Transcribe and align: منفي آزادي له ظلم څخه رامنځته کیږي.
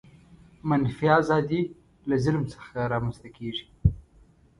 منفي 0.69 1.07
آزادي 1.19 1.61
له 2.09 2.15
ظلم 2.23 2.43
څخه 2.53 2.75
رامنځته 2.93 3.29
کیږي. 3.37 3.65